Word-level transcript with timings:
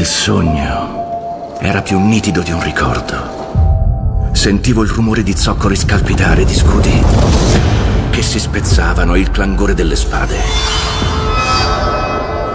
Il 0.00 0.06
sogno 0.06 1.58
era 1.60 1.82
più 1.82 2.00
nitido 2.00 2.40
di 2.40 2.52
un 2.52 2.62
ricordo. 2.62 4.30
Sentivo 4.32 4.82
il 4.82 4.88
rumore 4.88 5.22
di 5.22 5.36
zoccoli 5.36 5.76
scalpitare 5.76 6.46
di 6.46 6.54
scudi 6.54 7.04
che 8.08 8.22
si 8.22 8.38
spezzavano 8.38 9.14
e 9.14 9.18
il 9.18 9.30
clangore 9.30 9.74
delle 9.74 9.96
spade. 9.96 10.38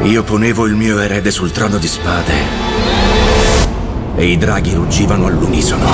Io 0.05 0.23
ponevo 0.23 0.65
il 0.65 0.73
mio 0.73 0.97
erede 0.97 1.29
sul 1.29 1.51
trono 1.51 1.77
di 1.77 1.87
spade 1.87 2.33
e 4.15 4.25
i 4.25 4.39
draghi 4.39 4.73
ruggivano 4.73 5.27
all'unisono. 5.27 5.85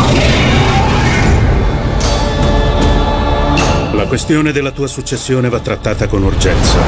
La 3.91 4.05
questione 4.07 4.53
della 4.53 4.71
tua 4.71 4.87
successione 4.87 5.49
va 5.49 5.59
trattata 5.59 6.07
con 6.07 6.23
urgenza. 6.23 6.79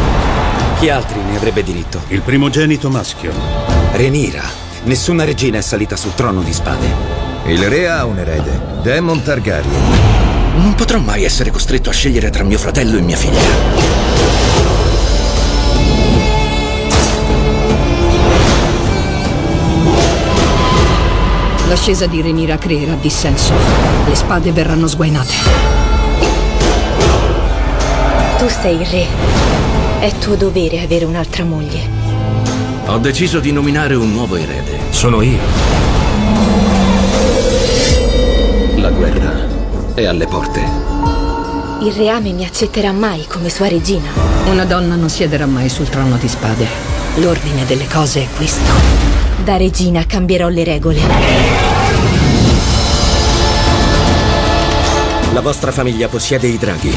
Chi 0.79 0.89
altri 0.89 1.19
ne 1.19 1.35
avrebbe 1.35 1.63
diritto? 1.63 1.99
Il 2.07 2.21
primogenito 2.21 2.89
maschio. 2.89 3.82
Renira. 3.95 4.41
Nessuna 4.85 5.23
regina 5.23 5.59
è 5.59 5.61
salita 5.61 5.95
sul 5.95 6.15
trono 6.15 6.41
di 6.41 6.51
spade. 6.51 6.87
Il 7.45 7.69
re 7.69 7.87
ha 7.87 8.03
un 8.05 8.17
erede, 8.17 8.59
Demon 8.81 9.21
Targaryen. 9.21 9.81
Non 10.55 10.73
potrò 10.73 10.97
mai 10.97 11.23
essere 11.23 11.51
costretto 11.51 11.91
a 11.91 11.93
scegliere 11.93 12.31
tra 12.31 12.43
mio 12.43 12.57
fratello 12.57 12.97
e 12.97 13.01
mia 13.01 13.15
figlia. 13.15 13.39
L'ascesa 21.67 22.07
di 22.07 22.19
Renira 22.19 22.57
creerà 22.57 22.95
dissenso. 22.95 23.53
Le 24.07 24.15
spade 24.15 24.51
verranno 24.51 24.87
sguainate. 24.87 25.33
Tu 28.39 28.47
sei 28.47 28.81
il 28.81 28.85
re. 28.87 29.05
È 29.99 30.11
tuo 30.17 30.35
dovere 30.35 30.81
avere 30.81 31.05
un'altra 31.05 31.43
moglie. 31.43 31.92
Ho 32.85 32.97
deciso 32.97 33.39
di 33.39 33.53
nominare 33.53 33.95
un 33.95 34.11
nuovo 34.11 34.35
erede. 34.35 34.77
Sono 34.89 35.21
io. 35.21 35.39
La 38.75 38.89
guerra 38.89 39.47
è 39.93 40.05
alle 40.05 40.27
porte. 40.27 40.59
Il 41.81 41.93
reame 41.93 42.33
mi 42.33 42.43
accetterà 42.45 42.91
mai 42.91 43.25
come 43.25 43.49
sua 43.49 43.69
regina. 43.69 44.09
Una 44.47 44.65
donna 44.65 44.95
non 44.95 45.09
siederà 45.09 45.45
mai 45.45 45.69
sul 45.69 45.87
trono 45.87 46.17
di 46.17 46.27
spade. 46.27 46.67
L'ordine 47.15 47.65
delle 47.65 47.87
cose 47.87 48.23
è 48.23 48.27
questo. 48.35 48.71
Da 49.45 49.55
regina 49.55 50.05
cambierò 50.05 50.49
le 50.49 50.63
regole. 50.65 50.99
La 55.31 55.41
vostra 55.41 55.71
famiglia 55.71 56.09
possiede 56.09 56.47
i 56.47 56.57
draghi. 56.57 56.95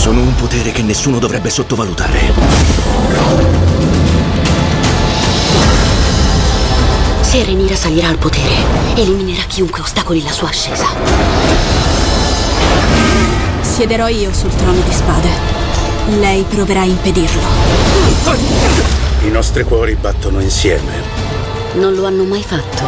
Sono 0.00 0.22
un 0.22 0.34
potere 0.34 0.72
che 0.72 0.80
nessuno 0.80 1.18
dovrebbe 1.18 1.50
sottovalutare. 1.50 2.32
Se 7.20 7.44
Renira 7.44 7.76
salirà 7.76 8.08
al 8.08 8.16
potere, 8.16 8.54
eliminerà 8.94 9.42
chiunque 9.42 9.82
ostacoli 9.82 10.22
la 10.22 10.32
sua 10.32 10.48
ascesa. 10.48 10.86
Siederò 13.60 14.08
io 14.08 14.32
sul 14.32 14.54
trono 14.54 14.80
di 14.80 14.90
spade. 14.90 15.28
Lei 16.18 16.44
proverà 16.44 16.80
a 16.80 16.86
impedirlo. 16.86 17.42
I 19.26 19.28
nostri 19.28 19.64
cuori 19.64 19.96
battono 19.96 20.40
insieme. 20.40 20.92
Non 21.74 21.92
lo 21.92 22.06
hanno 22.06 22.24
mai 22.24 22.42
fatto. 22.42 22.84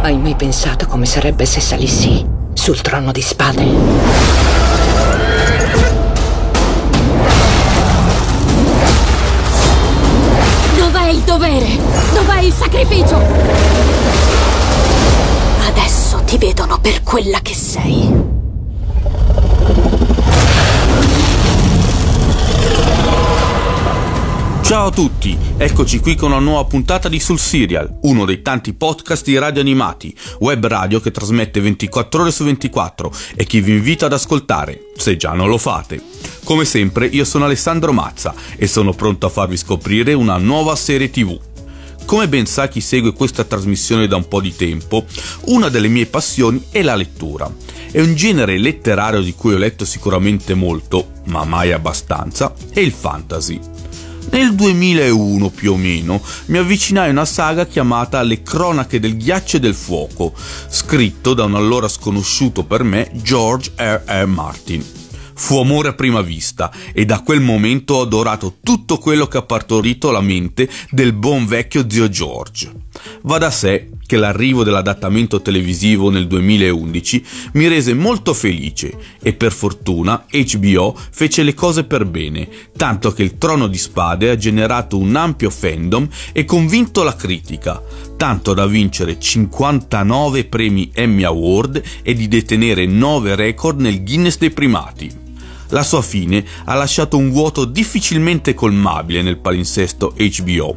Hai 0.00 0.16
mai 0.16 0.34
pensato 0.36 0.86
come 0.86 1.04
sarebbe 1.04 1.44
se 1.44 1.60
salissi 1.60 2.26
sul 2.54 2.80
trono 2.80 3.12
di 3.12 3.20
spade? 3.20 4.59
Dovere? 11.30 11.78
Dov'è 12.12 12.40
il 12.40 12.52
sacrificio? 12.52 13.16
Adesso 15.68 16.22
ti 16.24 16.36
vedono 16.38 16.80
per 16.80 17.04
quella 17.04 17.38
che 17.40 17.54
sei. 17.54 18.39
Ciao 24.70 24.86
a 24.86 24.92
tutti, 24.92 25.36
eccoci 25.56 25.98
qui 25.98 26.14
con 26.14 26.30
una 26.30 26.38
nuova 26.38 26.64
puntata 26.64 27.08
di 27.08 27.18
Sul 27.18 27.40
Serial, 27.40 27.98
uno 28.02 28.24
dei 28.24 28.40
tanti 28.40 28.72
podcast 28.72 29.24
di 29.24 29.36
radio 29.36 29.60
animati, 29.60 30.16
web 30.38 30.64
radio 30.64 31.00
che 31.00 31.10
trasmette 31.10 31.60
24 31.60 32.22
ore 32.22 32.30
su 32.30 32.44
24 32.44 33.12
e 33.34 33.46
che 33.46 33.60
vi 33.60 33.72
invito 33.72 34.04
ad 34.04 34.12
ascoltare, 34.12 34.92
se 34.96 35.16
già 35.16 35.32
non 35.32 35.48
lo 35.48 35.58
fate. 35.58 36.00
Come 36.44 36.64
sempre, 36.64 37.06
io 37.06 37.24
sono 37.24 37.46
Alessandro 37.46 37.92
Mazza 37.92 38.32
e 38.56 38.68
sono 38.68 38.92
pronto 38.92 39.26
a 39.26 39.28
farvi 39.30 39.56
scoprire 39.56 40.12
una 40.12 40.36
nuova 40.36 40.76
serie 40.76 41.10
TV. 41.10 41.36
Come 42.04 42.28
ben 42.28 42.46
sa 42.46 42.68
chi 42.68 42.80
segue 42.80 43.12
questa 43.12 43.42
trasmissione 43.42 44.06
da 44.06 44.14
un 44.14 44.28
po' 44.28 44.40
di 44.40 44.54
tempo, 44.54 45.04
una 45.46 45.68
delle 45.68 45.88
mie 45.88 46.06
passioni 46.06 46.66
è 46.70 46.82
la 46.82 46.94
lettura. 46.94 47.52
È 47.90 48.00
un 48.00 48.14
genere 48.14 48.56
letterario 48.56 49.20
di 49.20 49.34
cui 49.34 49.54
ho 49.54 49.58
letto 49.58 49.84
sicuramente 49.84 50.54
molto, 50.54 51.08
ma 51.24 51.44
mai 51.44 51.72
abbastanza, 51.72 52.54
è 52.72 52.78
il 52.78 52.92
fantasy. 52.92 53.69
Nel 54.30 54.54
2001 54.54 55.50
più 55.50 55.72
o 55.72 55.76
meno 55.76 56.22
mi 56.46 56.58
avvicinai 56.58 57.08
a 57.08 57.10
una 57.10 57.24
saga 57.24 57.66
chiamata 57.66 58.22
Le 58.22 58.42
cronache 58.42 59.00
del 59.00 59.16
ghiaccio 59.16 59.56
e 59.56 59.60
del 59.60 59.74
fuoco, 59.74 60.32
scritto 60.68 61.34
da 61.34 61.44
un 61.44 61.56
allora 61.56 61.88
sconosciuto 61.88 62.64
per 62.64 62.84
me 62.84 63.10
George 63.14 63.72
R. 63.74 64.02
R. 64.06 64.26
Martin. 64.26 64.84
Fu 65.34 65.58
amore 65.58 65.88
a 65.88 65.94
prima 65.94 66.20
vista 66.20 66.70
e 66.92 67.04
da 67.06 67.22
quel 67.22 67.40
momento 67.40 67.94
ho 67.94 68.02
adorato 68.02 68.58
tutto 68.62 68.98
quello 68.98 69.26
che 69.26 69.38
ha 69.38 69.42
partorito 69.42 70.12
la 70.12 70.20
mente 70.20 70.68
del 70.90 71.12
buon 71.12 71.46
vecchio 71.46 71.86
zio 71.88 72.08
George. 72.08 72.70
Va 73.22 73.38
da 73.38 73.50
sé 73.50 73.88
che 74.10 74.16
l'arrivo 74.16 74.64
dell'adattamento 74.64 75.40
televisivo 75.40 76.10
nel 76.10 76.26
2011 76.26 77.24
mi 77.52 77.68
rese 77.68 77.94
molto 77.94 78.34
felice 78.34 78.92
e 79.22 79.34
per 79.34 79.52
fortuna 79.52 80.24
HBO 80.28 80.98
fece 81.12 81.44
le 81.44 81.54
cose 81.54 81.84
per 81.84 82.06
bene, 82.06 82.48
tanto 82.76 83.12
che 83.12 83.22
il 83.22 83.38
Trono 83.38 83.68
di 83.68 83.78
Spade 83.78 84.30
ha 84.30 84.36
generato 84.36 84.98
un 84.98 85.14
ampio 85.14 85.48
fandom 85.48 86.08
e 86.32 86.44
convinto 86.44 87.04
la 87.04 87.14
critica, 87.14 87.80
tanto 88.16 88.52
da 88.52 88.66
vincere 88.66 89.16
59 89.16 90.46
premi 90.46 90.90
Emmy 90.92 91.22
Award 91.22 91.80
e 92.02 92.12
di 92.12 92.26
detenere 92.26 92.86
9 92.86 93.36
record 93.36 93.78
nel 93.78 94.02
Guinness 94.02 94.38
dei 94.38 94.50
primati. 94.50 95.29
La 95.70 95.82
sua 95.84 96.02
fine 96.02 96.44
ha 96.64 96.74
lasciato 96.74 97.16
un 97.16 97.30
vuoto 97.30 97.64
difficilmente 97.64 98.54
colmabile 98.54 99.22
nel 99.22 99.38
palinsesto 99.38 100.14
HBO, 100.16 100.76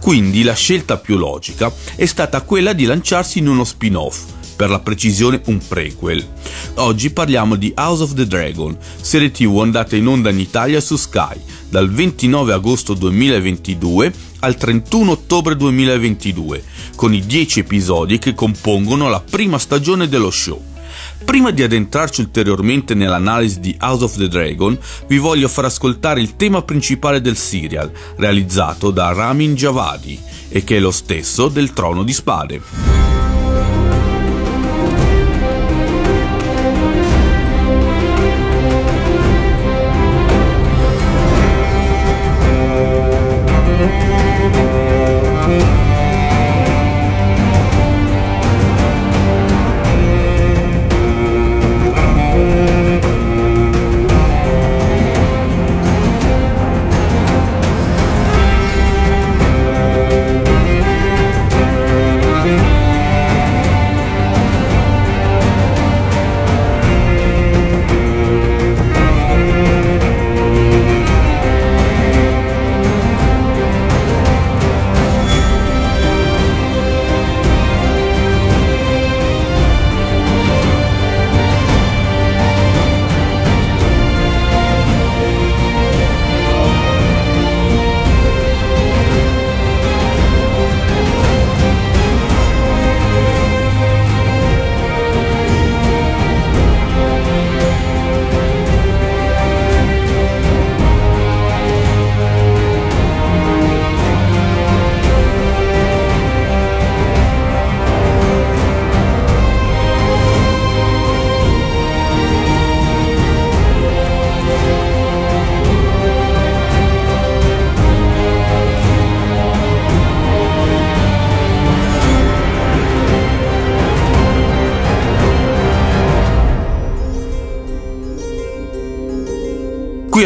quindi 0.00 0.42
la 0.42 0.54
scelta 0.54 0.98
più 0.98 1.16
logica 1.16 1.72
è 1.96 2.04
stata 2.04 2.42
quella 2.42 2.72
di 2.72 2.84
lanciarsi 2.84 3.38
in 3.38 3.48
uno 3.48 3.64
spin-off, 3.64 4.24
per 4.54 4.68
la 4.68 4.80
precisione 4.80 5.40
un 5.46 5.58
prequel. 5.66 6.26
Oggi 6.74 7.10
parliamo 7.10 7.56
di 7.56 7.72
House 7.74 8.02
of 8.02 8.14
the 8.14 8.26
Dragon, 8.26 8.76
serie 9.00 9.30
tv 9.30 9.60
andata 9.60 9.96
in 9.96 10.06
onda 10.06 10.30
in 10.30 10.38
Italia 10.38 10.80
su 10.80 10.96
Sky 10.96 11.40
dal 11.68 11.90
29 11.90 12.52
agosto 12.52 12.94
2022 12.94 14.12
al 14.40 14.56
31 14.56 15.10
ottobre 15.10 15.56
2022, 15.56 16.62
con 16.96 17.14
i 17.14 17.24
10 17.24 17.60
episodi 17.60 18.18
che 18.18 18.34
compongono 18.34 19.08
la 19.08 19.20
prima 19.20 19.58
stagione 19.58 20.06
dello 20.06 20.30
show. 20.30 20.73
Prima 21.24 21.50
di 21.50 21.62
addentrarci 21.62 22.20
ulteriormente 22.20 22.94
nell'analisi 22.94 23.60
di 23.60 23.76
House 23.80 24.04
of 24.04 24.16
the 24.16 24.28
Dragon, 24.28 24.78
vi 25.06 25.18
voglio 25.18 25.48
far 25.48 25.64
ascoltare 25.64 26.20
il 26.20 26.36
tema 26.36 26.62
principale 26.62 27.20
del 27.20 27.36
serial, 27.36 27.90
realizzato 28.16 28.90
da 28.90 29.12
Ramin 29.12 29.54
Javadi, 29.54 30.20
e 30.48 30.62
che 30.64 30.76
è 30.76 30.80
lo 30.80 30.90
stesso 30.90 31.48
del 31.48 31.72
Trono 31.72 32.02
di 32.02 32.12
Spade. 32.12 33.13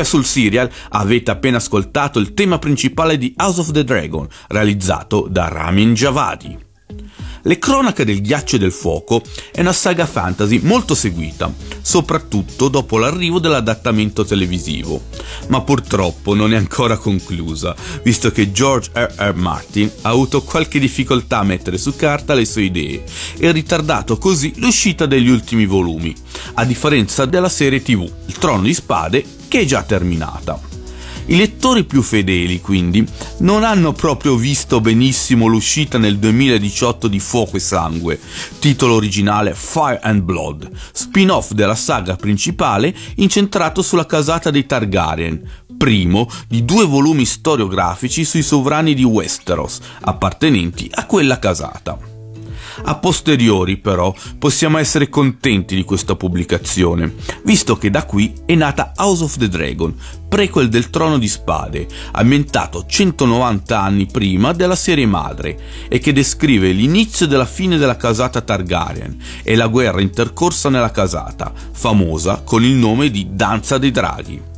Sul 0.09 0.25
Serial 0.25 0.71
avete 0.89 1.31
appena 1.31 1.59
ascoltato 1.59 2.19
il 2.19 2.33
tema 2.33 2.59
principale 2.59 3.19
di 3.19 3.35
House 3.37 3.61
of 3.61 3.73
the 3.73 3.85
Dragon, 3.85 4.27
realizzato 4.49 5.27
da 5.29 5.49
Ramin 5.49 5.93
Javadi. 5.93 6.59
Le 7.43 7.59
cronache 7.59 8.07
del 8.07 8.23
ghiaccio 8.23 8.57
e 8.57 8.59
del 8.59 8.73
fuoco 8.73 9.21
è 9.53 9.61
una 9.61 9.75
saga 9.75 10.07
fantasy 10.07 10.61
molto 10.63 10.95
seguita, 10.95 11.53
soprattutto 11.83 12.69
dopo 12.69 12.97
l'arrivo 12.97 13.39
dell'adattamento 13.39 14.25
televisivo, 14.25 15.03
ma 15.49 15.61
purtroppo 15.61 16.35
non 16.35 16.55
è 16.55 16.57
ancora 16.57 16.97
conclusa, 16.97 17.77
visto 18.03 18.33
che 18.33 18.51
George 18.51 18.91
R. 18.95 19.13
R. 19.15 19.35
Martin 19.35 19.93
ha 20.03 20.09
avuto 20.09 20.43
qualche 20.43 20.79
difficoltà 20.79 21.41
a 21.41 21.45
mettere 21.45 21.77
su 21.77 21.95
carta 21.95 22.33
le 22.33 22.47
sue 22.47 22.63
idee 22.63 23.05
e 23.37 23.47
ha 23.47 23.53
ritardato 23.53 24.17
così 24.17 24.55
l'uscita 24.57 25.05
degli 25.05 25.29
ultimi 25.29 25.67
volumi, 25.67 26.15
a 26.55 26.65
differenza 26.65 27.27
della 27.27 27.51
serie 27.51 27.83
TV, 27.83 28.11
Il 28.25 28.39
Trono 28.39 28.63
di 28.63 28.73
Spade, 28.73 29.37
che 29.49 29.61
è 29.61 29.65
già 29.65 29.83
terminata. 29.83 30.69
I 31.31 31.37
lettori 31.37 31.85
più 31.85 32.01
fedeli, 32.01 32.59
quindi, 32.61 33.07
non 33.39 33.63
hanno 33.63 33.93
proprio 33.93 34.35
visto 34.37 34.81
benissimo 34.81 35.47
l'uscita 35.47 35.99
nel 35.99 36.19
2018 36.19 37.07
di 37.07 37.21
Fuoco 37.21 37.57
e 37.57 37.61
Sangue, 37.61 38.19
titolo 38.59 38.95
originale 38.95 39.53
Fire 39.55 40.01
and 40.03 40.23
Blood, 40.23 40.71
spin-off 40.93 41.53
della 41.53 41.75
saga 41.75 42.17
principale 42.17 42.95
incentrato 43.17 43.83
sulla 43.83 44.07
casata 44.07 44.51
dei 44.51 44.65
Targaryen, 44.65 45.43
primo 45.77 46.31
di 46.49 46.65
due 46.65 46.87
volumi 46.87 47.27
storiografici 47.27 48.25
sui 48.25 48.43
sovrani 48.43 48.95
di 48.95 49.05
Westeros, 49.05 49.81
appartenenti 50.01 50.89
a 50.91 51.05
quella 51.05 51.39
casata. 51.39 52.17
A 52.83 52.97
posteriori, 52.97 53.77
però, 53.77 54.15
possiamo 54.39 54.79
essere 54.79 55.09
contenti 55.09 55.75
di 55.75 55.85
questa 55.85 56.15
pubblicazione, 56.15 57.15
visto 57.45 57.77
che 57.77 57.91
da 57.91 58.05
qui 58.05 58.33
è 58.47 58.55
nata 58.55 58.93
House 58.97 59.25
of 59.25 59.37
the 59.37 59.49
Dragon, 59.49 59.95
prequel 60.29 60.69
del 60.69 60.91
Trono 60.91 61.19
di 61.19 61.29
Spade, 61.29 61.87
ambientato 62.13 62.85
190 62.87 63.81
anni 63.81 64.07
prima 64.07 64.53
della 64.53 64.77
serie 64.77 65.07
madre 65.07 65.59
e 65.89 65.99
che 65.99 66.13
descrive 66.13 66.71
l'inizio 66.71 67.27
della 67.27 67.47
fine 67.47 67.79
della 67.79 67.97
casata 67.97 68.41
Targaryen 68.41 69.17
e 69.43 69.57
la 69.57 69.67
guerra 69.67 70.01
intercorsa 70.01 70.69
nella 70.69 70.91
casata, 70.91 71.53
famosa 71.73 72.43
con 72.45 72.65
il 72.65 72.75
nome 72.75 73.11
di 73.11 73.29
Danza 73.33 73.79
dei 73.79 73.91
Draghi. 73.91 74.57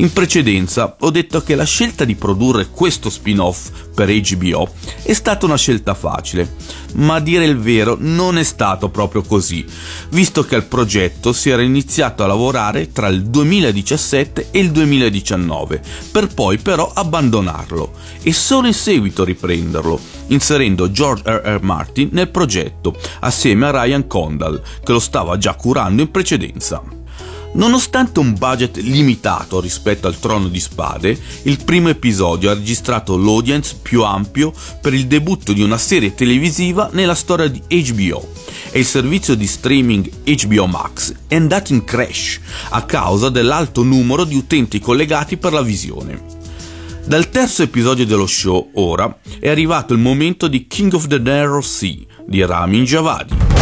In 0.00 0.12
precedenza 0.12 0.96
ho 1.00 1.10
detto 1.10 1.42
che 1.42 1.56
la 1.56 1.64
scelta 1.64 2.04
di 2.04 2.14
produrre 2.14 2.68
questo 2.70 3.10
spin-off 3.10 3.70
per 3.92 4.08
HBO 4.08 4.70
è 5.02 5.12
stata 5.12 5.44
una 5.44 5.56
scelta 5.56 5.92
facile, 5.94 6.54
ma 6.94 7.14
a 7.14 7.20
dire 7.20 7.44
il 7.44 7.58
vero 7.58 7.96
non 7.98 8.38
è 8.38 8.44
stato 8.44 8.88
proprio 8.88 9.22
così, 9.22 9.64
visto 10.10 10.44
che 10.44 10.54
al 10.54 10.64
progetto 10.64 11.32
si 11.32 11.50
era 11.50 11.62
iniziato 11.62 12.24
a 12.24 12.26
lavorare 12.26 12.92
tra 12.92 13.08
il 13.08 13.24
2017 13.24 14.48
e 14.50 14.58
il 14.58 14.70
2019, 14.70 15.82
per 16.10 16.28
poi 16.28 16.58
però 16.58 16.90
abbandonarlo 16.92 17.92
e 18.22 18.32
solo 18.32 18.66
in 18.66 18.74
seguito 18.74 19.24
riprenderlo, 19.24 20.00
inserendo 20.28 20.90
George 20.90 21.22
R. 21.24 21.56
R. 21.56 21.62
Martin 21.62 22.08
nel 22.12 22.28
progetto, 22.28 22.96
assieme 23.20 23.66
a 23.66 23.82
Ryan 23.82 24.06
Condal, 24.06 24.60
che 24.82 24.92
lo 24.92 25.00
stava 25.00 25.38
già 25.38 25.54
curando 25.54 26.02
in 26.02 26.10
precedenza. 26.10 26.97
Nonostante 27.52 28.20
un 28.20 28.34
budget 28.34 28.76
limitato 28.76 29.60
rispetto 29.60 30.06
al 30.06 30.18
Trono 30.18 30.48
di 30.48 30.60
Spade, 30.60 31.18
il 31.42 31.64
primo 31.64 31.88
episodio 31.88 32.50
ha 32.50 32.54
registrato 32.54 33.16
l'audience 33.16 33.76
più 33.80 34.04
ampio 34.04 34.52
per 34.80 34.94
il 34.94 35.06
debutto 35.06 35.52
di 35.52 35.62
una 35.62 35.78
serie 35.78 36.14
televisiva 36.14 36.90
nella 36.92 37.14
storia 37.14 37.48
di 37.48 37.60
HBO 37.68 38.28
e 38.70 38.80
il 38.80 38.84
servizio 38.84 39.34
di 39.34 39.46
streaming 39.46 40.10
HBO 40.24 40.66
Max 40.66 41.14
è 41.26 41.36
andato 41.36 41.72
in 41.72 41.84
crash 41.84 42.38
a 42.70 42.82
causa 42.84 43.30
dell'alto 43.30 43.82
numero 43.82 44.24
di 44.24 44.36
utenti 44.36 44.78
collegati 44.78 45.36
per 45.36 45.52
la 45.52 45.62
visione. 45.62 46.36
Dal 47.04 47.30
terzo 47.30 47.62
episodio 47.62 48.04
dello 48.04 48.26
show, 48.26 48.70
ora, 48.74 49.18
è 49.40 49.48
arrivato 49.48 49.94
il 49.94 49.98
momento 49.98 50.46
di 50.46 50.66
King 50.66 50.92
of 50.92 51.06
the 51.06 51.18
Narrow 51.18 51.62
Sea 51.62 51.96
di 52.26 52.44
Ramin 52.44 52.84
Javadi. 52.84 53.57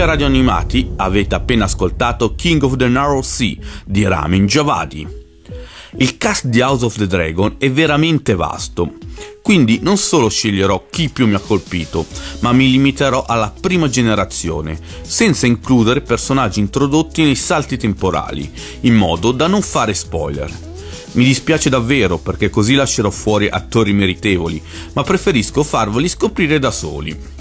A 0.00 0.06
Radio 0.06 0.24
Animati 0.24 0.92
avete 0.96 1.34
appena 1.34 1.66
ascoltato 1.66 2.34
King 2.34 2.62
of 2.62 2.76
the 2.76 2.88
Narrow 2.88 3.20
Sea 3.20 3.54
di 3.84 4.02
Ramin 4.04 4.46
Javadi. 4.46 5.06
Il 5.98 6.16
cast 6.16 6.46
di 6.46 6.62
House 6.62 6.86
of 6.86 6.96
the 6.96 7.06
Dragon 7.06 7.56
è 7.58 7.70
veramente 7.70 8.34
vasto, 8.34 8.94
quindi 9.42 9.80
non 9.82 9.98
solo 9.98 10.30
sceglierò 10.30 10.86
chi 10.88 11.10
più 11.10 11.26
mi 11.26 11.34
ha 11.34 11.38
colpito, 11.38 12.06
ma 12.38 12.52
mi 12.52 12.70
limiterò 12.70 13.26
alla 13.26 13.52
prima 13.60 13.90
generazione, 13.90 14.80
senza 15.02 15.46
includere 15.46 16.00
personaggi 16.00 16.60
introdotti 16.60 17.22
nei 17.22 17.36
salti 17.36 17.76
temporali, 17.76 18.50
in 18.80 18.94
modo 18.94 19.32
da 19.32 19.48
non 19.48 19.60
fare 19.60 19.92
spoiler. 19.92 20.50
Mi 21.12 21.24
dispiace 21.24 21.68
davvero 21.68 22.16
perché 22.16 22.48
così 22.48 22.72
lascerò 22.74 23.10
fuori 23.10 23.48
attori 23.50 23.92
meritevoli, 23.92 24.62
ma 24.94 25.02
preferisco 25.02 25.62
farveli 25.62 26.08
scoprire 26.08 26.58
da 26.58 26.70
soli. 26.70 27.38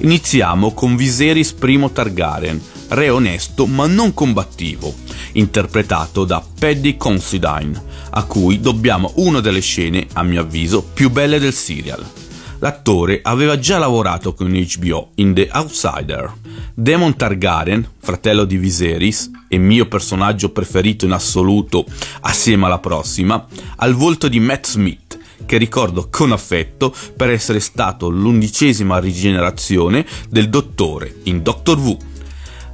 Iniziamo 0.00 0.72
con 0.72 0.96
Viserys 0.96 1.54
I 1.62 1.90
Targaryen, 1.92 2.60
re 2.88 3.08
onesto 3.10 3.66
ma 3.66 3.86
non 3.86 4.12
combattivo, 4.14 4.92
interpretato 5.32 6.24
da 6.24 6.42
Paddy 6.58 6.96
Considine, 6.96 7.82
a 8.10 8.24
cui 8.24 8.60
dobbiamo 8.60 9.12
una 9.16 9.40
delle 9.40 9.60
scene, 9.60 10.06
a 10.14 10.22
mio 10.22 10.40
avviso, 10.40 10.82
più 10.82 11.10
belle 11.10 11.38
del 11.38 11.52
serial. 11.52 12.04
L'attore 12.58 13.20
aveva 13.22 13.58
già 13.58 13.78
lavorato 13.78 14.34
con 14.34 14.52
HBO 14.52 15.10
in 15.16 15.34
The 15.34 15.48
Outsider. 15.52 16.32
Daemon 16.74 17.16
Targaryen, 17.16 17.88
fratello 17.98 18.44
di 18.44 18.56
Viserys 18.56 19.30
e 19.48 19.58
mio 19.58 19.86
personaggio 19.86 20.50
preferito 20.50 21.04
in 21.04 21.10
assoluto 21.10 21.84
assieme 22.20 22.66
alla 22.66 22.78
prossima, 22.78 23.46
ha 23.76 23.86
il 23.86 23.94
volto 23.94 24.28
di 24.28 24.38
Matt 24.38 24.66
Smith, 24.66 25.00
che 25.44 25.56
ricordo 25.56 26.08
con 26.10 26.32
affetto 26.32 26.94
per 27.16 27.30
essere 27.30 27.60
stato 27.60 28.08
l'undicesima 28.08 28.98
rigenerazione 28.98 30.06
del 30.28 30.48
Dottore 30.48 31.20
in 31.24 31.42
Doctor 31.42 31.78
Who. 31.78 31.96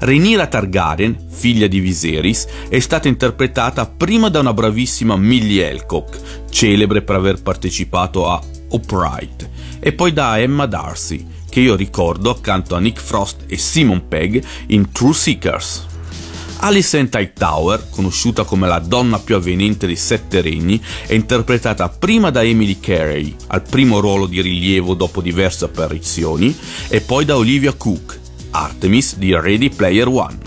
Rhaenyra 0.00 0.46
Targaryen, 0.46 1.26
figlia 1.28 1.66
di 1.66 1.80
Viserys, 1.80 2.46
è 2.68 2.78
stata 2.78 3.08
interpretata 3.08 3.86
prima 3.86 4.28
da 4.28 4.38
una 4.38 4.52
bravissima 4.52 5.16
Millie 5.16 5.68
Elcock, 5.68 6.46
celebre 6.50 7.02
per 7.02 7.16
aver 7.16 7.42
partecipato 7.42 8.28
a 8.28 8.40
Upright, 8.68 9.48
e 9.80 9.92
poi 9.92 10.12
da 10.12 10.38
Emma 10.38 10.66
Darcy, 10.66 11.26
che 11.48 11.60
io 11.60 11.74
ricordo 11.74 12.30
accanto 12.30 12.76
a 12.76 12.78
Nick 12.78 13.00
Frost 13.00 13.44
e 13.48 13.56
Simon 13.56 14.06
Pegg 14.06 14.40
in 14.68 14.92
True 14.92 15.14
Seekers. 15.14 15.87
Alicent 16.60 17.14
Hightower, 17.14 17.86
conosciuta 17.88 18.42
come 18.42 18.66
la 18.66 18.80
donna 18.80 19.20
più 19.20 19.36
avvenente 19.36 19.86
dei 19.86 19.94
Sette 19.94 20.40
Regni, 20.40 20.82
è 21.06 21.14
interpretata 21.14 21.88
prima 21.88 22.30
da 22.30 22.42
Emily 22.42 22.80
Carey, 22.80 23.34
al 23.48 23.62
primo 23.62 24.00
ruolo 24.00 24.26
di 24.26 24.40
rilievo 24.40 24.94
dopo 24.94 25.20
diverse 25.20 25.66
apparizioni, 25.66 26.56
e 26.88 27.00
poi 27.00 27.24
da 27.24 27.36
Olivia 27.36 27.72
Cook, 27.74 28.18
Artemis 28.50 29.16
di 29.16 29.34
Ready 29.34 29.70
Player 29.70 30.08
One. 30.08 30.38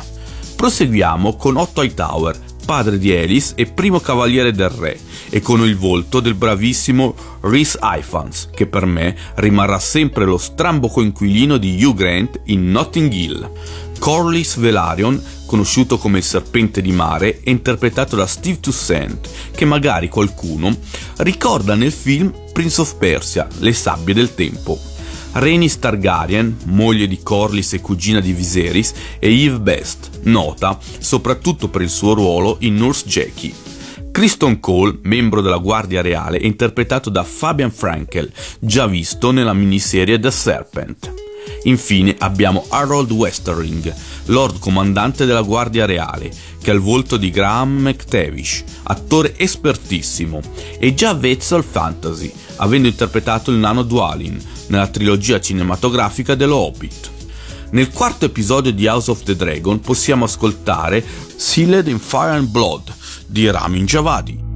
Proseguiamo 0.57 1.37
con 1.37 1.55
Otto 1.55 1.81
Hightower, 1.81 2.37
padre 2.65 2.97
di 2.97 3.11
Alice 3.13 3.53
e 3.55 3.67
primo 3.67 4.01
cavaliere 4.01 4.51
del 4.51 4.69
re, 4.69 4.99
e 5.29 5.39
con 5.39 5.61
il 5.61 5.77
volto 5.77 6.19
del 6.19 6.35
bravissimo 6.35 7.15
Rhys 7.41 7.77
Ifans, 7.81 8.49
che 8.53 8.67
per 8.67 8.85
me 8.85 9.15
rimarrà 9.35 9.79
sempre 9.79 10.25
lo 10.25 10.37
strambo 10.37 10.89
coinquilino 10.89 11.55
di 11.55 11.81
Hugh 11.81 11.95
Grant 11.95 12.41
in 12.45 12.69
Notting 12.69 13.11
Hill. 13.13 13.51
Corlys 13.97 14.57
Velaryon 14.57 15.21
conosciuto 15.51 15.97
come 15.97 16.19
il 16.19 16.23
serpente 16.23 16.81
di 16.81 16.93
mare, 16.93 17.41
è 17.43 17.49
interpretato 17.49 18.15
da 18.15 18.25
Steve 18.25 18.61
Toussaint, 18.61 19.27
che 19.53 19.65
magari 19.65 20.07
qualcuno 20.07 20.73
ricorda 21.17 21.75
nel 21.75 21.91
film 21.91 22.33
Prince 22.53 22.79
of 22.79 22.95
Persia, 22.95 23.49
Le 23.59 23.73
sabbie 23.73 24.13
del 24.13 24.33
tempo. 24.33 24.79
Rhaenys 25.33 25.77
Targaryen, 25.77 26.57
moglie 26.67 27.05
di 27.05 27.19
Corlys 27.21 27.73
e 27.73 27.81
cugina 27.81 28.21
di 28.21 28.31
Viserys, 28.31 28.93
e 29.19 29.43
Eve 29.43 29.59
Best, 29.59 30.21
nota 30.23 30.79
soprattutto 30.99 31.67
per 31.67 31.81
il 31.81 31.89
suo 31.89 32.13
ruolo 32.13 32.55
in 32.59 32.75
Nurse 32.75 33.05
Jackie. 33.05 33.53
Kristen 34.09 34.61
Cole, 34.61 34.99
membro 35.01 35.41
della 35.41 35.57
Guardia 35.57 36.01
Reale, 36.01 36.37
è 36.37 36.45
interpretato 36.45 37.09
da 37.09 37.23
Fabian 37.23 37.71
Frankel, 37.71 38.31
già 38.57 38.87
visto 38.87 39.31
nella 39.31 39.53
miniserie 39.53 40.17
The 40.17 40.31
Serpent. 40.31 41.30
Infine 41.63 42.15
abbiamo 42.17 42.65
Harold 42.69 43.11
Westerling, 43.11 43.93
Lord 44.25 44.59
Comandante 44.59 45.25
della 45.25 45.41
Guardia 45.41 45.85
Reale, 45.85 46.31
che 46.61 46.71
ha 46.71 46.73
il 46.73 46.79
volto 46.79 47.17
di 47.17 47.29
Graham 47.29 47.81
McTavish, 47.81 48.63
attore 48.83 49.37
espertissimo, 49.37 50.41
e 50.79 50.93
già 50.93 51.13
vezzo 51.13 51.55
al 51.55 51.63
fantasy, 51.63 52.31
avendo 52.57 52.87
interpretato 52.87 53.51
il 53.51 53.57
nano 53.57 53.83
Dwalin 53.83 54.39
nella 54.67 54.87
trilogia 54.87 55.39
cinematografica 55.39 56.33
dello 56.35 56.57
Hobbit. 56.57 57.09
Nel 57.71 57.89
quarto 57.89 58.25
episodio 58.25 58.73
di 58.73 58.87
House 58.87 59.11
of 59.11 59.23
the 59.23 59.35
Dragon 59.35 59.79
possiamo 59.79 60.25
ascoltare 60.25 61.03
Sealed 61.35 61.87
in 61.87 61.99
Fire 61.99 62.35
and 62.35 62.47
Blood 62.47 62.93
di 63.25 63.49
Ramin 63.49 63.85
Javadi. 63.85 64.50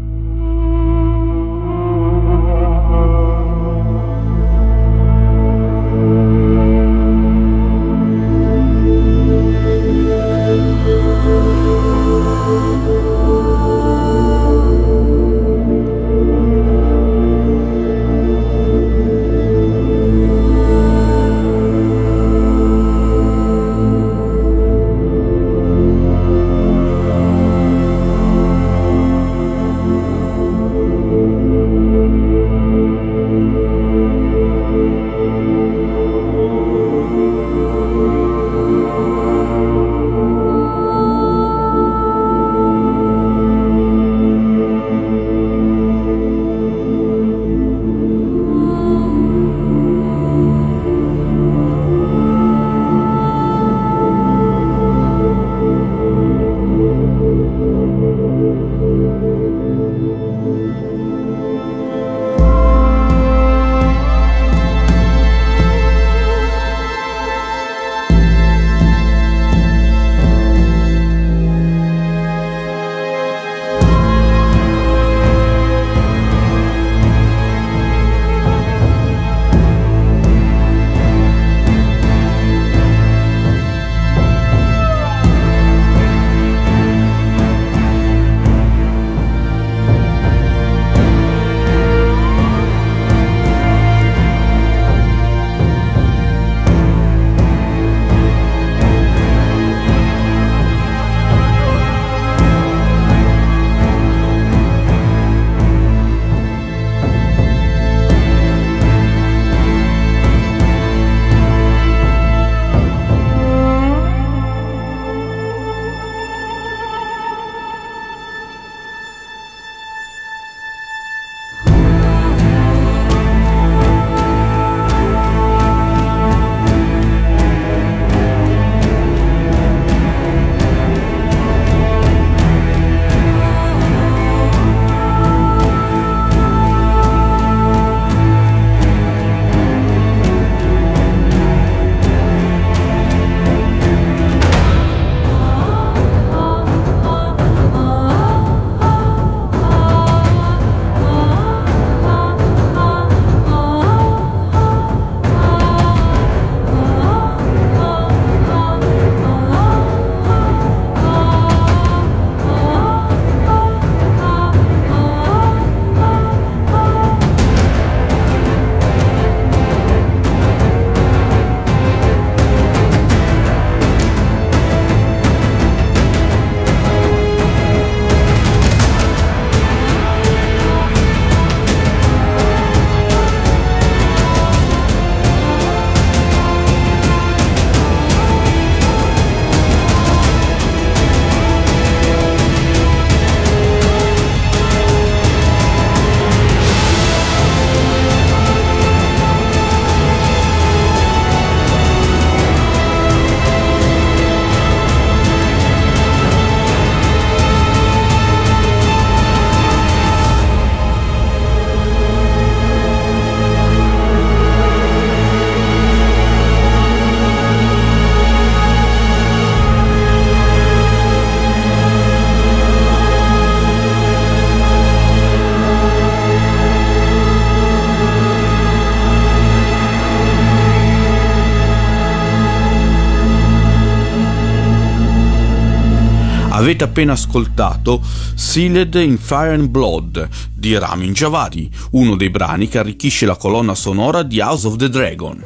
Avete 236.65 236.83
appena 236.83 237.13
ascoltato 237.13 238.01
Sealed 238.33 238.95
in 238.95 239.19
Fire 239.19 239.53
and 239.53 239.67
Blood 239.67 240.27
di 240.51 240.75
Ramin 240.75 241.13
Javadi, 241.13 241.69
uno 241.91 242.15
dei 242.15 242.31
brani 242.31 242.67
che 242.67 242.79
arricchisce 242.79 243.27
la 243.27 243.35
colonna 243.35 243.75
sonora 243.75 244.23
di 244.23 244.39
House 244.39 244.65
of 244.65 244.77
the 244.77 244.89
Dragon. 244.89 245.45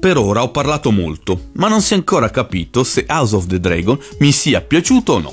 Per 0.00 0.16
ora 0.16 0.42
ho 0.42 0.50
parlato 0.50 0.90
molto, 0.90 1.50
ma 1.52 1.68
non 1.68 1.80
si 1.82 1.92
è 1.92 1.96
ancora 1.96 2.30
capito 2.30 2.82
se 2.82 3.06
House 3.08 3.36
of 3.36 3.46
the 3.46 3.60
Dragon 3.60 3.96
mi 4.18 4.32
sia 4.32 4.60
piaciuto 4.60 5.12
o 5.12 5.18
no. 5.20 5.32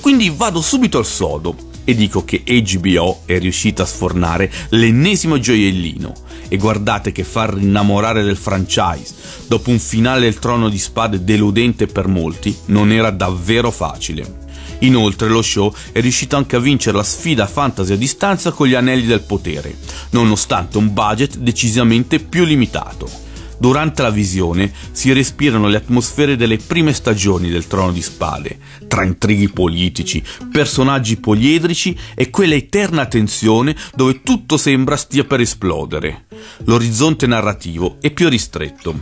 Quindi 0.00 0.28
vado 0.28 0.60
subito 0.60 0.98
al 0.98 1.06
sodo 1.06 1.56
e 1.82 1.94
dico 1.94 2.26
che 2.26 2.42
HBO 2.44 3.20
è 3.24 3.38
riuscita 3.38 3.84
a 3.84 3.86
sfornare 3.86 4.52
l'ennesimo 4.70 5.38
gioiellino. 5.38 6.12
E 6.48 6.58
guardate 6.58 7.12
che 7.12 7.24
far 7.24 7.56
innamorare 7.58 8.22
del 8.22 8.36
franchise, 8.36 9.14
dopo 9.48 9.70
un 9.70 9.78
finale 9.78 10.20
del 10.20 10.38
trono 10.38 10.68
di 10.68 10.78
spade 10.78 11.24
deludente 11.24 11.86
per 11.86 12.08
molti, 12.08 12.54
non 12.66 12.92
era 12.92 13.08
davvero 13.10 13.70
facile. 13.70 14.44
Inoltre 14.80 15.28
lo 15.28 15.42
show 15.42 15.72
è 15.92 16.00
riuscito 16.00 16.36
anche 16.36 16.56
a 16.56 16.60
vincere 16.60 16.96
la 16.96 17.02
sfida 17.02 17.46
fantasy 17.46 17.92
a 17.92 17.96
distanza 17.96 18.52
con 18.52 18.66
gli 18.66 18.74
anelli 18.74 19.06
del 19.06 19.22
potere, 19.22 19.76
nonostante 20.10 20.78
un 20.78 20.92
budget 20.92 21.38
decisamente 21.38 22.18
più 22.18 22.44
limitato. 22.44 23.25
Durante 23.58 24.02
la 24.02 24.10
visione 24.10 24.70
si 24.92 25.12
respirano 25.12 25.68
le 25.68 25.78
atmosfere 25.78 26.36
delle 26.36 26.58
prime 26.58 26.92
stagioni 26.92 27.48
del 27.48 27.66
Trono 27.66 27.90
di 27.90 28.02
Spade, 28.02 28.58
tra 28.86 29.02
intrighi 29.02 29.48
politici, 29.48 30.22
personaggi 30.50 31.16
poliedrici 31.16 31.96
e 32.14 32.30
quella 32.30 32.54
eterna 32.54 33.06
tensione 33.06 33.74
dove 33.94 34.22
tutto 34.22 34.56
sembra 34.56 34.96
stia 34.96 35.24
per 35.24 35.40
esplodere. 35.40 36.26
L'orizzonte 36.64 37.26
narrativo 37.26 37.96
è 38.00 38.10
più 38.10 38.28
ristretto, 38.28 38.94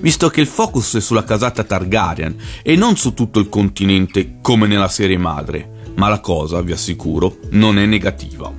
visto 0.00 0.28
che 0.28 0.40
il 0.40 0.46
focus 0.46 0.96
è 0.96 1.00
sulla 1.00 1.24
casata 1.24 1.62
Targaryen 1.62 2.36
e 2.62 2.74
non 2.76 2.96
su 2.96 3.14
tutto 3.14 3.38
il 3.38 3.48
continente 3.48 4.38
come 4.42 4.66
nella 4.66 4.88
serie 4.88 5.18
madre, 5.18 5.92
ma 5.96 6.08
la 6.08 6.20
cosa, 6.20 6.60
vi 6.62 6.72
assicuro, 6.72 7.38
non 7.50 7.78
è 7.78 7.86
negativa. 7.86 8.52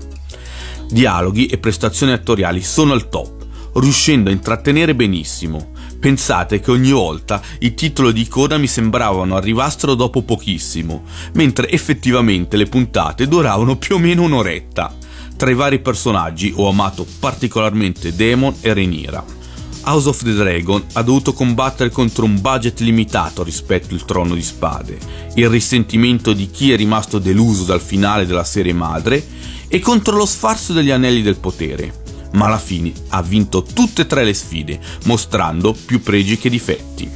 Dialoghi 0.89 1.47
e 1.47 1.57
prestazioni 1.57 2.13
attoriali 2.13 2.61
sono 2.61 2.93
al 2.93 3.09
top 3.09 3.40
riuscendo 3.75 4.29
a 4.29 4.33
intrattenere 4.33 4.95
benissimo. 4.95 5.71
Pensate 5.99 6.59
che 6.59 6.71
ogni 6.71 6.91
volta 6.91 7.41
i 7.59 7.73
titoli 7.73 8.11
di 8.11 8.27
coda 8.27 8.57
mi 8.57 8.67
sembravano 8.67 9.35
arrivassero 9.35 9.93
dopo 9.93 10.23
pochissimo, 10.23 11.03
mentre 11.33 11.69
effettivamente 11.69 12.57
le 12.57 12.65
puntate 12.65 13.27
duravano 13.27 13.77
più 13.77 13.95
o 13.95 13.99
meno 13.99 14.23
un'oretta. 14.23 14.95
Tra 15.37 15.49
i 15.49 15.55
vari 15.55 15.79
personaggi 15.79 16.51
ho 16.55 16.67
amato 16.67 17.05
particolarmente 17.19 18.15
Demon 18.15 18.55
e 18.61 18.73
Rhaenyra. 18.73 19.39
House 19.83 20.09
of 20.09 20.23
the 20.23 20.33
Dragon 20.33 20.83
ha 20.93 21.01
dovuto 21.01 21.33
combattere 21.33 21.89
contro 21.89 22.25
un 22.25 22.39
budget 22.39 22.79
limitato 22.81 23.43
rispetto 23.43 23.95
al 23.95 24.05
trono 24.05 24.35
di 24.35 24.43
spade, 24.43 24.97
il 25.35 25.49
risentimento 25.49 26.33
di 26.33 26.51
chi 26.51 26.71
è 26.71 26.75
rimasto 26.75 27.17
deluso 27.17 27.63
dal 27.63 27.81
finale 27.81 28.27
della 28.27 28.43
serie 28.43 28.73
madre 28.73 29.25
e 29.67 29.79
contro 29.79 30.15
lo 30.15 30.25
sfarzo 30.25 30.73
degli 30.73 30.91
anelli 30.91 31.23
del 31.23 31.37
potere 31.37 32.00
ma 32.31 32.45
alla 32.45 32.57
fine 32.57 32.91
ha 33.09 33.21
vinto 33.21 33.63
tutte 33.63 34.03
e 34.03 34.07
tre 34.07 34.23
le 34.23 34.33
sfide, 34.33 34.79
mostrando 35.05 35.73
più 35.73 36.01
pregi 36.01 36.37
che 36.37 36.49
difetti. 36.49 37.09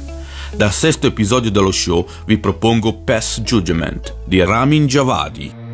Dal 0.54 0.72
sesto 0.72 1.06
episodio 1.06 1.50
dello 1.50 1.72
show 1.72 2.06
vi 2.24 2.38
propongo 2.38 2.94
Pass 2.94 3.40
Judgment 3.40 4.16
di 4.24 4.42
Ramin 4.42 4.86
Javadi. 4.86 5.65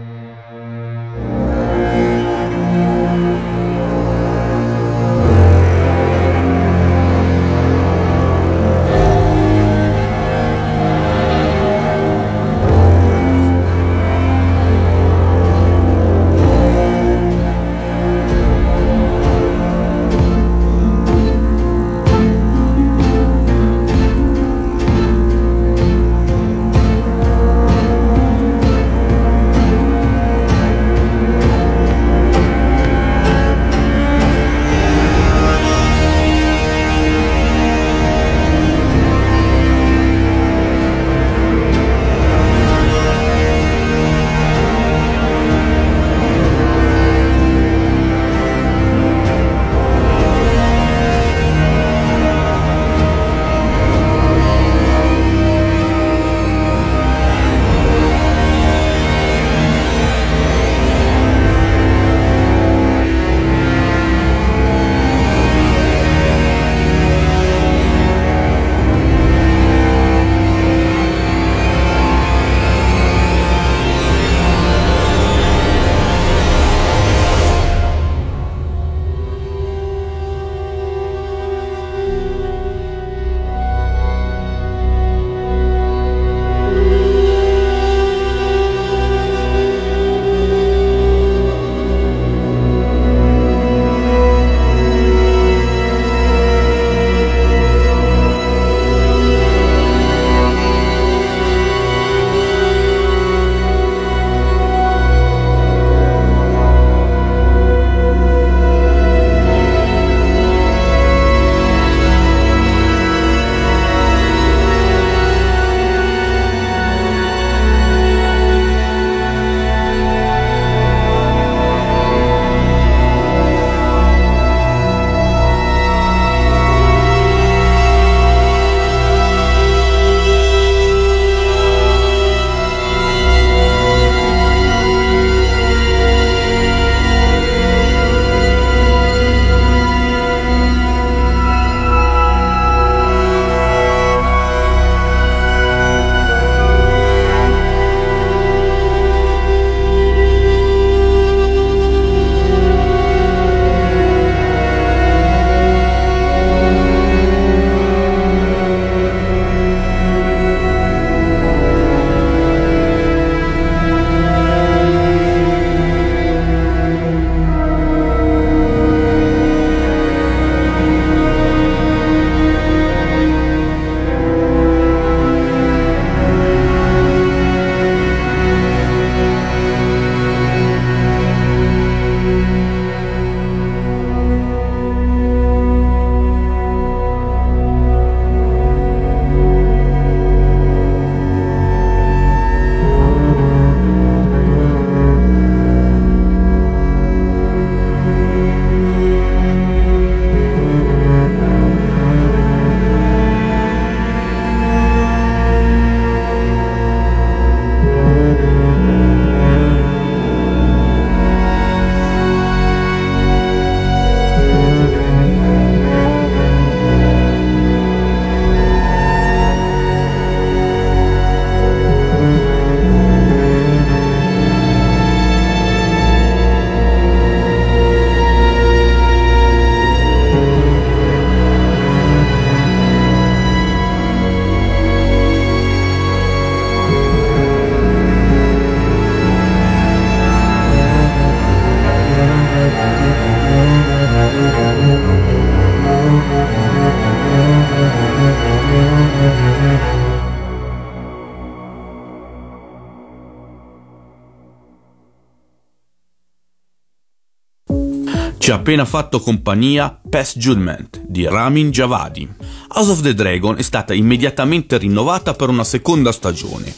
Appena 258.62 258.84
fatto 258.84 259.18
compagnia 259.18 259.98
Past 260.08 260.38
Judgment 260.38 261.02
di 261.08 261.26
Ramin 261.26 261.72
Javadi. 261.72 262.28
House 262.68 262.90
of 262.92 263.00
the 263.00 263.12
Dragon 263.12 263.58
è 263.58 263.62
stata 263.62 263.92
immediatamente 263.92 264.78
rinnovata 264.78 265.34
per 265.34 265.48
una 265.48 265.64
seconda 265.64 266.12
stagione, 266.12 266.72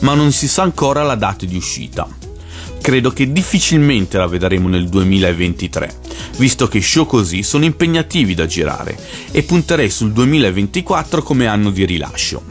ma 0.00 0.14
non 0.14 0.32
si 0.32 0.48
sa 0.48 0.62
ancora 0.62 1.04
la 1.04 1.14
data 1.14 1.46
di 1.46 1.54
uscita. 1.54 2.08
Credo 2.80 3.12
che 3.12 3.30
difficilmente 3.30 4.18
la 4.18 4.26
vedremo 4.26 4.66
nel 4.66 4.88
2023, 4.88 6.00
visto 6.38 6.66
che 6.66 6.82
show 6.82 7.06
così 7.06 7.44
sono 7.44 7.64
impegnativi 7.64 8.34
da 8.34 8.46
girare, 8.46 8.98
e 9.30 9.44
punterei 9.44 9.90
sul 9.90 10.10
2024 10.10 11.22
come 11.22 11.46
anno 11.46 11.70
di 11.70 11.86
rilascio. 11.86 12.42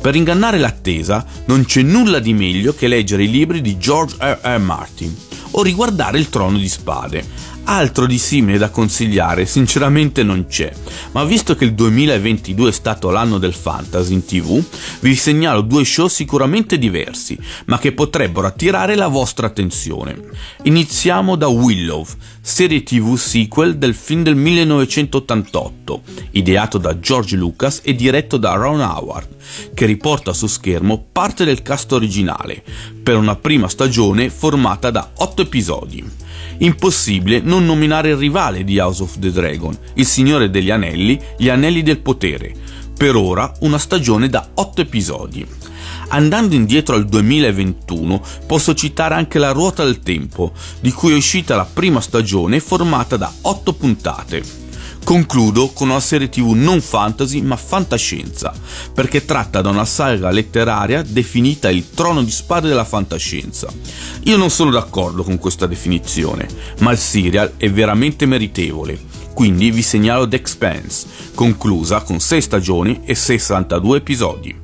Per 0.00 0.14
ingannare 0.14 0.58
l'attesa 0.58 1.26
non 1.46 1.64
c'è 1.64 1.82
nulla 1.82 2.20
di 2.20 2.32
meglio 2.32 2.74
che 2.74 2.86
leggere 2.86 3.24
i 3.24 3.30
libri 3.30 3.60
di 3.60 3.76
George 3.76 4.14
R. 4.20 4.38
R. 4.40 4.58
Martin 4.60 5.16
o 5.52 5.62
riguardare 5.62 6.18
il 6.18 6.28
Trono 6.28 6.58
di 6.58 6.68
Spade, 6.68 7.24
Altro 7.64 8.06
di 8.06 8.18
simile 8.18 8.58
da 8.58 8.70
consigliare 8.70 9.46
sinceramente 9.46 10.22
non 10.22 10.46
c'è, 10.46 10.72
ma 11.12 11.24
visto 11.24 11.54
che 11.54 11.64
il 11.64 11.74
2022 11.74 12.68
è 12.68 12.72
stato 12.72 13.10
l'anno 13.10 13.38
del 13.38 13.54
fantasy 13.54 14.12
in 14.12 14.24
tv, 14.24 14.62
vi 15.00 15.14
segnalo 15.14 15.60
due 15.60 15.84
show 15.84 16.08
sicuramente 16.08 16.78
diversi, 16.78 17.38
ma 17.66 17.78
che 17.78 17.92
potrebbero 17.92 18.46
attirare 18.46 18.96
la 18.96 19.08
vostra 19.08 19.46
attenzione. 19.46 20.18
Iniziamo 20.64 21.36
da 21.36 21.46
Willow, 21.46 22.04
serie 22.50 22.82
tv 22.82 23.14
sequel 23.14 23.78
del 23.78 23.94
film 23.94 24.24
del 24.24 24.34
1988, 24.34 26.02
ideato 26.32 26.78
da 26.78 26.98
George 26.98 27.36
Lucas 27.36 27.80
e 27.84 27.94
diretto 27.94 28.38
da 28.38 28.54
Ron 28.54 28.80
Howard, 28.80 29.28
che 29.72 29.86
riporta 29.86 30.32
su 30.32 30.48
schermo 30.48 31.06
parte 31.12 31.44
del 31.44 31.62
cast 31.62 31.92
originale, 31.92 32.60
per 33.04 33.14
una 33.16 33.36
prima 33.36 33.68
stagione 33.68 34.30
formata 34.30 34.90
da 34.90 35.12
8 35.14 35.42
episodi. 35.42 36.04
Impossibile 36.58 37.38
non 37.40 37.64
nominare 37.64 38.10
il 38.10 38.16
rivale 38.16 38.64
di 38.64 38.80
House 38.80 39.04
of 39.04 39.20
the 39.20 39.30
Dragon, 39.30 39.78
il 39.94 40.06
Signore 40.06 40.50
degli 40.50 40.72
Anelli, 40.72 41.20
gli 41.38 41.48
Anelli 41.48 41.84
del 41.84 42.00
Potere. 42.00 42.52
Per 42.96 43.14
ora 43.14 43.50
una 43.60 43.78
stagione 43.78 44.28
da 44.28 44.50
8 44.54 44.80
episodi. 44.80 45.46
Andando 46.12 46.56
indietro 46.56 46.96
al 46.96 47.06
2021 47.06 48.20
posso 48.46 48.74
citare 48.74 49.14
anche 49.14 49.38
La 49.38 49.52
Ruota 49.52 49.84
del 49.84 50.00
Tempo, 50.00 50.52
di 50.80 50.90
cui 50.90 51.12
è 51.12 51.16
uscita 51.16 51.54
la 51.54 51.64
prima 51.64 52.00
stagione 52.00 52.58
formata 52.58 53.16
da 53.16 53.32
8 53.42 53.72
puntate. 53.74 54.42
Concludo 55.04 55.68
con 55.68 55.88
una 55.88 56.00
serie 56.00 56.28
tv 56.28 56.50
non 56.50 56.80
fantasy 56.80 57.40
ma 57.40 57.56
fantascienza, 57.56 58.52
perché 58.92 59.24
tratta 59.24 59.60
da 59.60 59.70
una 59.70 59.84
saga 59.84 60.30
letteraria 60.30 61.02
definita 61.02 61.70
il 61.70 61.90
trono 61.90 62.22
di 62.22 62.30
spade 62.30 62.68
della 62.68 62.84
fantascienza. 62.84 63.68
Io 64.24 64.36
non 64.36 64.50
sono 64.50 64.70
d'accordo 64.70 65.22
con 65.22 65.38
questa 65.38 65.66
definizione, 65.66 66.48
ma 66.80 66.90
il 66.90 66.98
serial 66.98 67.52
è 67.56 67.70
veramente 67.70 68.26
meritevole, 68.26 69.00
quindi 69.32 69.70
vi 69.70 69.82
segnalo 69.82 70.28
The 70.28 70.36
Expanse, 70.36 71.06
conclusa 71.34 72.02
con 72.02 72.20
6 72.20 72.42
stagioni 72.42 73.00
e 73.04 73.14
62 73.14 73.96
episodi. 73.96 74.58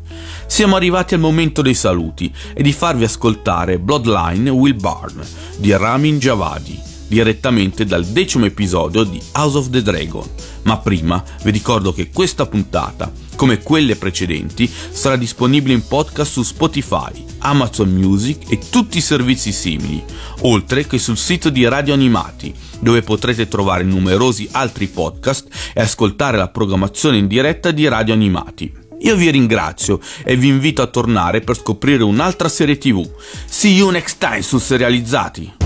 Siamo 0.46 0.76
arrivati 0.76 1.14
al 1.14 1.20
momento 1.20 1.60
dei 1.60 1.74
saluti 1.74 2.32
e 2.54 2.62
di 2.62 2.72
farvi 2.72 3.04
ascoltare 3.04 3.78
Bloodline 3.78 4.48
Will 4.48 4.76
Barn 4.76 5.20
di 5.58 5.76
Ramin 5.76 6.18
Javadi 6.18 6.80
direttamente 7.08 7.84
dal 7.84 8.04
decimo 8.04 8.46
episodio 8.46 9.04
di 9.04 9.20
House 9.32 9.56
of 9.58 9.70
the 9.70 9.82
Dragon. 9.82 10.28
Ma 10.62 10.78
prima 10.78 11.22
vi 11.42 11.50
ricordo 11.50 11.92
che 11.92 12.10
questa 12.10 12.46
puntata, 12.46 13.12
come 13.36 13.62
quelle 13.62 13.96
precedenti, 13.96 14.70
sarà 14.90 15.16
disponibile 15.16 15.74
in 15.74 15.86
podcast 15.86 16.32
su 16.32 16.42
Spotify, 16.42 17.24
Amazon 17.38 17.90
Music 17.90 18.50
e 18.50 18.58
tutti 18.70 18.98
i 18.98 19.02
servizi 19.02 19.52
simili, 19.52 20.02
oltre 20.42 20.86
che 20.86 20.98
sul 20.98 21.16
sito 21.16 21.50
di 21.50 21.68
Radio 21.68 21.94
Animati, 21.94 22.54
dove 22.80 23.02
potrete 23.02 23.46
trovare 23.46 23.84
numerosi 23.84 24.48
altri 24.52 24.88
podcast 24.88 25.48
e 25.74 25.80
ascoltare 25.80 26.36
la 26.36 26.48
programmazione 26.48 27.18
in 27.18 27.26
diretta 27.26 27.70
di 27.70 27.86
Radio 27.86 28.14
Animati. 28.14 28.85
Io 29.00 29.14
vi 29.16 29.30
ringrazio 29.30 30.00
e 30.24 30.36
vi 30.36 30.48
invito 30.48 30.82
a 30.82 30.86
tornare 30.86 31.40
per 31.40 31.56
scoprire 31.56 32.02
un'altra 32.02 32.48
serie 32.48 32.78
tv. 32.78 33.08
See 33.46 33.72
you 33.72 33.90
next 33.90 34.18
time 34.18 34.42
su 34.42 34.58
Serializzati! 34.58 35.65